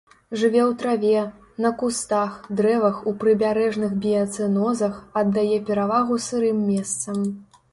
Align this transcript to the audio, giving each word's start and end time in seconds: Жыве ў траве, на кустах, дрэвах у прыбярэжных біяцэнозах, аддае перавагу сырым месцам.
Жыве 0.41 0.61
ў 0.69 0.77
траве, 0.83 1.19
на 1.65 1.71
кустах, 1.81 2.39
дрэвах 2.61 3.03
у 3.11 3.13
прыбярэжных 3.25 3.93
біяцэнозах, 4.07 4.99
аддае 5.23 5.57
перавагу 5.69 6.19
сырым 6.29 6.67
месцам. 6.73 7.23